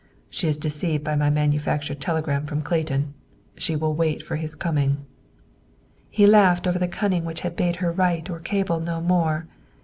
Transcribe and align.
"She 0.31 0.47
is 0.47 0.57
deceived 0.57 1.03
by 1.03 1.15
my 1.15 1.29
manufactured 1.29 2.01
telegram 2.01 2.47
from 2.47 2.63
Clayton. 2.63 3.13
She 3.55 3.75
will 3.75 3.93
wait 3.93 4.23
for 4.23 4.35
his 4.35 4.55
coming." 4.55 5.05
He 6.09 6.25
laughed 6.25 6.65
over 6.65 6.79
the 6.79 6.87
cunning 6.87 7.23
which 7.23 7.41
had 7.41 7.55
bade 7.55 7.75
her 7.75 7.91
write 7.91 8.27
or 8.27 8.39
cable 8.39 8.79
no 8.79 8.99
more. 8.99 9.45